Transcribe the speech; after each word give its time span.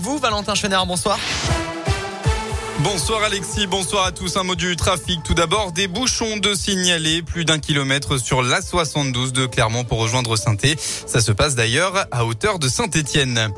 vous, 0.00 0.18
Valentin 0.18 0.54
Chenard. 0.54 0.86
Bonsoir. 0.86 1.18
Bonsoir 2.80 3.22
Alexis, 3.22 3.66
bonsoir 3.66 4.04
à 4.04 4.12
tous. 4.12 4.36
Un 4.36 4.42
mot 4.42 4.54
du 4.54 4.76
trafic. 4.76 5.22
Tout 5.22 5.34
d'abord, 5.34 5.72
des 5.72 5.88
bouchons 5.88 6.36
de 6.36 6.54
signaler 6.54 7.22
plus 7.22 7.44
d'un 7.44 7.58
kilomètre 7.58 8.18
sur 8.18 8.42
la 8.42 8.60
72 8.60 9.32
de 9.32 9.46
Clermont 9.46 9.84
pour 9.84 9.98
rejoindre 9.98 10.36
saint 10.36 10.56
Ça 11.06 11.20
se 11.20 11.32
passe 11.32 11.54
d'ailleurs 11.54 12.06
à 12.10 12.26
hauteur 12.26 12.58
de 12.58 12.68
Saint-Étienne. 12.68 13.50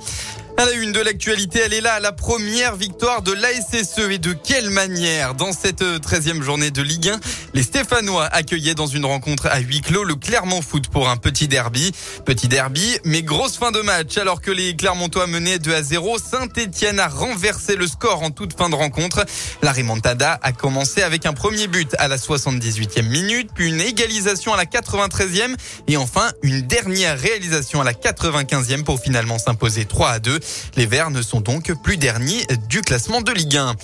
À 0.61 0.65
la 0.65 0.73
une 0.73 0.91
de 0.91 0.99
l'actualité, 0.99 1.61
elle 1.65 1.73
est 1.73 1.81
là, 1.81 2.01
la 2.01 2.11
première 2.11 2.75
victoire 2.75 3.23
de 3.23 3.33
l'ASSE 3.33 4.01
et 4.11 4.19
de 4.19 4.33
quelle 4.33 4.71
manière 4.71 5.35
Dans 5.35 5.53
cette 5.53 5.85
13e 5.85 6.43
journée 6.43 6.73
de 6.73 6.83
Ligue 6.83 7.11
1, 7.11 7.21
les 7.55 7.63
Stéphanois 7.63 8.25
accueillaient 8.25 8.75
dans 8.75 8.89
une 8.89 9.05
rencontre 9.05 9.47
à 9.47 9.61
huis 9.61 9.83
clos 9.83 10.03
le 10.03 10.17
Clermont 10.17 10.61
Foot 10.61 10.89
pour 10.89 11.09
un 11.09 11.17
petit 11.17 11.47
derby. 11.47 11.93
Petit 12.25 12.49
derby, 12.49 12.99
mais 13.05 13.23
grosse 13.23 13.57
fin 13.57 13.71
de 13.71 13.81
match 13.83 14.19
alors 14.19 14.41
que 14.41 14.51
les 14.51 14.75
Clermontois 14.75 15.29
menaient 15.29 15.61
2 15.61 15.73
à 15.73 15.83
0. 15.85 16.19
Saint-Etienne 16.19 16.99
a 16.99 17.07
renversé 17.07 17.77
le 17.77 17.87
score 17.87 18.25
en 18.25 18.33
toute 18.33 18.59
fin 18.59 18.69
de 18.69 18.75
rencontre. 18.75 19.25
La 19.63 19.71
remontada 19.71 20.41
a 20.43 20.51
commencé 20.51 21.03
avec 21.03 21.25
un 21.25 21.35
premier 21.35 21.69
but 21.69 21.95
à 22.01 22.09
la 22.09 22.17
78e 22.17 23.09
minute, 23.09 23.51
puis 23.55 23.69
une 23.69 23.81
égalisation 23.81 24.55
à 24.55 24.57
la 24.57 24.65
93e 24.65 25.55
et 25.87 25.97
enfin 25.97 26.33
une 26.43 26.63
dernière 26.63 27.17
réalisation 27.17 27.81
à 27.81 27.85
la 27.85 27.93
95e 27.93 28.83
pour 28.83 28.99
finalement 28.99 29.39
s'imposer 29.39 29.85
3 29.85 30.11
à 30.11 30.19
2. 30.19 30.41
Les 30.77 30.87
Verts 30.87 31.11
ne 31.11 31.23
sont 31.23 31.41
donc 31.41 31.73
plus 31.83 31.97
derniers 31.97 32.47
du 32.69 32.81
classement 32.81 33.21
de 33.21 33.33
Ligue 33.33 33.57
1. 33.57 33.75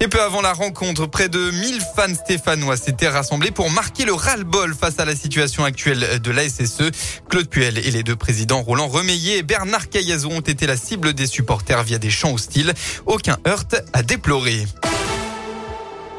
Et 0.00 0.08
peu 0.08 0.20
avant 0.20 0.40
la 0.40 0.52
rencontre, 0.52 1.06
près 1.06 1.28
de 1.28 1.50
1000 1.50 1.80
fans 1.94 2.14
stéphanois 2.14 2.76
s'étaient 2.76 3.08
rassemblés 3.08 3.50
pour 3.50 3.70
marquer 3.70 4.04
le 4.04 4.14
ras-le-bol 4.14 4.74
face 4.74 4.98
à 4.98 5.04
la 5.04 5.14
situation 5.14 5.64
actuelle 5.64 6.20
de 6.20 6.30
la 6.30 6.48
SSE. 6.48 6.90
Claude 7.28 7.48
Puel 7.48 7.78
et 7.78 7.90
les 7.90 8.02
deux 8.02 8.16
présidents 8.16 8.62
Roland 8.62 8.88
Remeillet 8.88 9.38
et 9.38 9.42
Bernard 9.42 9.88
Cayazo 9.88 10.30
ont 10.30 10.40
été 10.40 10.66
la 10.66 10.76
cible 10.76 11.12
des 11.12 11.26
supporters 11.26 11.82
via 11.82 11.98
des 11.98 12.10
chants 12.10 12.32
hostiles. 12.32 12.72
Aucun 13.06 13.36
heurt 13.46 13.76
à 13.92 14.02
déplorer. 14.02 14.66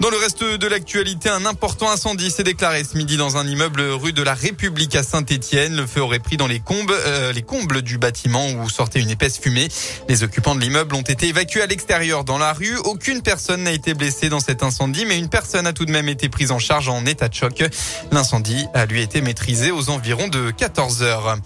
Dans 0.01 0.09
le 0.09 0.17
reste 0.17 0.43
de 0.43 0.65
l'actualité, 0.65 1.29
un 1.29 1.45
important 1.45 1.87
incendie 1.91 2.31
s'est 2.31 2.41
déclaré 2.41 2.83
ce 2.83 2.97
midi 2.97 3.17
dans 3.17 3.37
un 3.37 3.45
immeuble 3.45 3.81
rue 3.81 4.13
de 4.13 4.23
la 4.23 4.33
République 4.33 4.95
à 4.95 5.03
Saint-Étienne. 5.03 5.75
Le 5.75 5.85
feu 5.85 6.01
aurait 6.01 6.17
pris 6.17 6.37
dans 6.37 6.47
les 6.47 6.59
combles, 6.59 6.95
euh, 7.05 7.31
les 7.31 7.43
combles 7.43 7.83
du 7.83 7.99
bâtiment 7.99 8.49
où 8.49 8.67
sortait 8.67 8.99
une 8.99 9.11
épaisse 9.11 9.37
fumée. 9.37 9.67
Les 10.09 10.23
occupants 10.23 10.55
de 10.55 10.59
l'immeuble 10.59 10.95
ont 10.95 11.03
été 11.03 11.27
évacués 11.27 11.61
à 11.61 11.67
l'extérieur 11.67 12.23
dans 12.23 12.39
la 12.39 12.51
rue. 12.51 12.77
Aucune 12.77 13.21
personne 13.21 13.61
n'a 13.61 13.73
été 13.73 13.93
blessée 13.93 14.29
dans 14.29 14.39
cet 14.39 14.63
incendie, 14.63 15.05
mais 15.05 15.19
une 15.19 15.29
personne 15.29 15.67
a 15.67 15.71
tout 15.71 15.85
de 15.85 15.91
même 15.91 16.09
été 16.09 16.29
prise 16.29 16.49
en 16.49 16.57
charge 16.57 16.89
en 16.89 17.05
état 17.05 17.29
de 17.29 17.35
choc. 17.35 17.63
L'incendie 18.11 18.65
a 18.73 18.87
lui 18.87 19.03
été 19.03 19.21
maîtrisé 19.21 19.69
aux 19.69 19.91
environs 19.91 20.29
de 20.29 20.49
14 20.49 21.03
heures. 21.03 21.37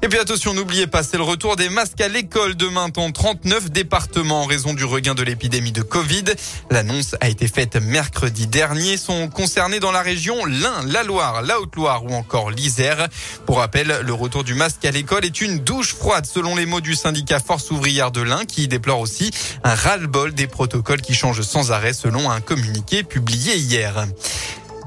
Et 0.00 0.08
puis 0.08 0.20
attention, 0.20 0.54
n'oubliez 0.54 0.86
pas, 0.86 1.02
c'est 1.02 1.16
le 1.16 1.24
retour 1.24 1.56
des 1.56 1.68
masques 1.68 2.00
à 2.00 2.06
l'école 2.06 2.54
demain 2.54 2.88
dans 2.88 3.10
39 3.10 3.70
départements 3.72 4.42
en 4.42 4.46
raison 4.46 4.72
du 4.72 4.84
regain 4.84 5.16
de 5.16 5.24
l'épidémie 5.24 5.72
de 5.72 5.82
Covid. 5.82 6.22
L'annonce 6.70 7.16
a 7.20 7.28
été 7.28 7.48
faite 7.48 7.74
mercredi 7.74 8.46
dernier. 8.46 8.96
Sont 8.96 9.28
concernés 9.28 9.80
dans 9.80 9.90
la 9.90 10.00
région 10.00 10.44
l'Ain, 10.44 10.84
la 10.86 11.02
Loire, 11.02 11.42
la 11.42 11.60
Haute-Loire 11.60 12.04
ou 12.04 12.14
encore 12.14 12.52
l'Isère. 12.52 13.08
Pour 13.44 13.58
rappel, 13.58 14.02
le 14.04 14.12
retour 14.12 14.44
du 14.44 14.54
masque 14.54 14.84
à 14.84 14.92
l'école 14.92 15.24
est 15.24 15.40
une 15.40 15.58
douche 15.58 15.96
froide 15.96 16.26
selon 16.26 16.54
les 16.54 16.64
mots 16.64 16.80
du 16.80 16.94
syndicat 16.94 17.40
Force 17.40 17.72
ouvrière 17.72 18.12
de 18.12 18.20
l'Ain 18.20 18.44
qui 18.44 18.68
déplore 18.68 19.00
aussi 19.00 19.32
un 19.64 19.74
ras-le-bol 19.74 20.32
des 20.32 20.46
protocoles 20.46 21.00
qui 21.00 21.14
changent 21.14 21.42
sans 21.42 21.72
arrêt 21.72 21.92
selon 21.92 22.30
un 22.30 22.40
communiqué 22.40 23.02
publié 23.02 23.56
hier. 23.56 24.06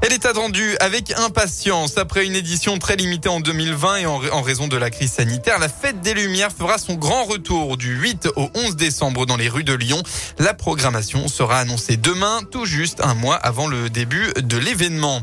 Elle 0.03 0.13
est 0.13 0.25
attendue 0.25 0.75
avec 0.79 1.13
impatience. 1.19 1.99
Après 1.99 2.25
une 2.25 2.35
édition 2.35 2.79
très 2.79 2.95
limitée 2.95 3.29
en 3.29 3.39
2020 3.39 3.97
et 3.97 4.05
en, 4.07 4.41
raison 4.41 4.67
de 4.67 4.75
la 4.75 4.89
crise 4.89 5.11
sanitaire, 5.11 5.59
la 5.59 5.69
Fête 5.69 6.01
des 6.01 6.15
Lumières 6.15 6.51
fera 6.51 6.79
son 6.79 6.95
grand 6.95 7.23
retour 7.25 7.77
du 7.77 7.93
8 7.93 8.29
au 8.35 8.49
11 8.55 8.75
décembre 8.77 9.27
dans 9.27 9.37
les 9.37 9.47
rues 9.47 9.63
de 9.63 9.73
Lyon. 9.73 10.01
La 10.39 10.55
programmation 10.55 11.27
sera 11.27 11.59
annoncée 11.59 11.97
demain, 11.97 12.39
tout 12.49 12.65
juste 12.65 12.99
un 13.03 13.13
mois 13.13 13.35
avant 13.35 13.67
le 13.67 13.91
début 13.91 14.33
de 14.41 14.57
l'événement. 14.57 15.21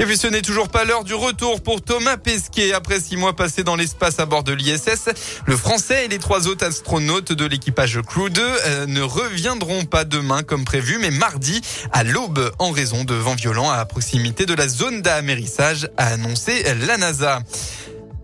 Et 0.00 0.06
puis 0.06 0.16
ce 0.16 0.26
n'est 0.26 0.40
toujours 0.40 0.70
pas 0.70 0.86
l'heure 0.86 1.04
du 1.04 1.12
retour 1.12 1.60
pour 1.60 1.82
Thomas 1.82 2.16
Pesquet. 2.16 2.72
Après 2.72 3.00
six 3.00 3.18
mois 3.18 3.36
passés 3.36 3.64
dans 3.64 3.76
l'espace 3.76 4.18
à 4.18 4.24
bord 4.24 4.42
de 4.42 4.54
l'ISS, 4.54 5.10
le 5.44 5.54
Français 5.58 6.06
et 6.06 6.08
les 6.08 6.18
trois 6.18 6.48
autres 6.48 6.64
astronautes 6.64 7.34
de 7.34 7.44
l'équipage 7.44 8.00
Crew 8.00 8.30
2 8.30 8.42
euh, 8.42 8.86
ne 8.86 9.02
reviendront 9.02 9.84
pas 9.84 10.04
demain 10.04 10.42
comme 10.42 10.64
prévu, 10.64 10.96
mais 10.98 11.10
mardi 11.10 11.60
à 11.92 12.02
l'aube 12.02 12.50
en 12.58 12.70
raison 12.70 13.04
de 13.04 13.12
vents 13.12 13.34
violents 13.34 13.68
à 13.68 13.84
proximité 13.84 14.46
de 14.46 14.54
la 14.54 14.68
zone 14.68 15.02
d'amérissage, 15.02 15.90
a 15.98 16.06
annoncé 16.06 16.64
la 16.86 16.96
NASA. 16.96 17.40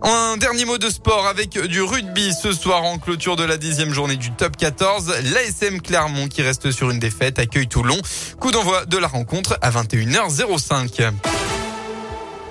Un 0.00 0.38
dernier 0.38 0.64
mot 0.64 0.78
de 0.78 0.88
sport 0.88 1.26
avec 1.26 1.58
du 1.58 1.82
rugby 1.82 2.32
ce 2.32 2.52
soir 2.52 2.84
en 2.84 2.96
clôture 2.96 3.36
de 3.36 3.44
la 3.44 3.58
dixième 3.58 3.92
journée 3.92 4.16
du 4.16 4.30
top 4.30 4.56
14. 4.56 5.12
L'ASM 5.34 5.82
Clermont 5.82 6.28
qui 6.28 6.40
reste 6.40 6.70
sur 6.70 6.90
une 6.90 6.98
défaite 6.98 7.38
accueille 7.38 7.68
Toulon. 7.68 7.98
Coup 8.40 8.50
d'envoi 8.50 8.86
de 8.86 8.96
la 8.96 9.08
rencontre 9.08 9.58
à 9.60 9.70
21h05. 9.70 11.12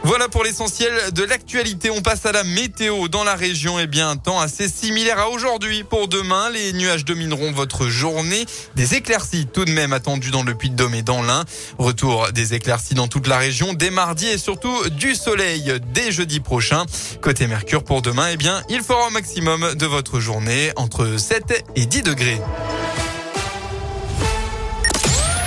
Voilà 0.06 0.30
pour 0.30 0.44
l'essentiel 0.44 0.94
de 1.14 1.24
l'actualité. 1.24 1.90
On 1.90 2.04
passe 2.04 2.28
à 2.28 2.32
la 2.32 2.44
météo 2.44 3.08
dans 3.08 3.24
la 3.24 3.34
région. 3.34 3.80
Eh 3.80 3.88
bien, 3.88 4.08
un 4.08 4.18
temps 4.18 4.40
assez 4.40 4.70
similaire 4.70 5.18
à 5.18 5.30
aujourd'hui. 5.30 5.84
Pour 5.84 6.08
demain, 6.08 6.52
les 6.52 6.74
nuages 6.74 7.06
domineront 7.06 7.52
votre 7.52 7.88
journée. 7.88 8.46
Des 8.76 8.94
éclaircies 8.94 9.48
tout 9.48 9.66
de 9.66 9.72
même 9.72 9.94
attendues 9.94 10.30
dans 10.30 10.44
le 10.44 10.54
Puy-de-Dôme 10.54 10.94
et 10.94 11.02
dans 11.02 11.24
l'Ain. 11.24 11.44
Retour 11.80 12.32
des 12.34 12.54
éclaircies 12.54 12.94
dans 12.94 13.08
toute 13.08 13.26
la 13.26 13.40
région 13.40 13.74
dès 13.74 13.90
mardi 13.90 14.28
et 14.28 14.38
surtout 14.38 14.88
du 14.92 15.16
soleil 15.16 15.74
dès 15.92 16.12
jeudi 16.12 16.40
prochain. 16.40 16.86
Côté 17.24 17.48
Mercure 17.48 17.84
pour 17.84 18.04
demain, 18.04 18.28
eh 18.32 18.38
bien, 18.38 18.62
il 18.70 18.84
fera 18.84 19.08
au 19.08 19.10
maximum 19.10 19.74
de 19.74 19.86
votre 19.88 20.20
journée 20.20 20.72
entre 20.76 21.18
7 21.18 21.64
et 21.76 21.88
10 21.88 22.04
degrés. 22.04 22.40